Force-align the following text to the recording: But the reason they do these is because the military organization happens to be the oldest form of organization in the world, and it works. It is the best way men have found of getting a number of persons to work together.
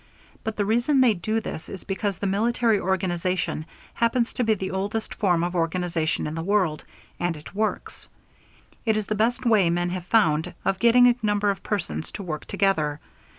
But 0.43 0.55
the 0.55 0.65
reason 0.65 0.99
they 0.99 1.13
do 1.13 1.39
these 1.39 1.69
is 1.69 1.83
because 1.83 2.17
the 2.17 2.25
military 2.25 2.79
organization 2.79 3.67
happens 3.93 4.33
to 4.33 4.43
be 4.43 4.55
the 4.55 4.71
oldest 4.71 5.13
form 5.13 5.43
of 5.43 5.55
organization 5.55 6.25
in 6.25 6.33
the 6.33 6.41
world, 6.41 6.83
and 7.19 7.37
it 7.37 7.53
works. 7.53 8.09
It 8.83 8.97
is 8.97 9.05
the 9.05 9.13
best 9.13 9.45
way 9.45 9.69
men 9.69 9.91
have 9.91 10.05
found 10.07 10.55
of 10.65 10.79
getting 10.79 11.07
a 11.07 11.13
number 11.21 11.51
of 11.51 11.61
persons 11.61 12.11
to 12.13 12.23
work 12.23 12.45
together. 12.45 12.99